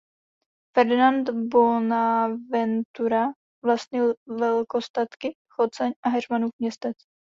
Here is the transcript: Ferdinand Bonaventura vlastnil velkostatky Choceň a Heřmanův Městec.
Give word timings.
Ferdinand 0.75 1.29
Bonaventura 1.49 3.27
vlastnil 3.65 4.13
velkostatky 4.39 5.35
Choceň 5.55 5.91
a 6.05 6.09
Heřmanův 6.09 6.51
Městec. 6.59 6.97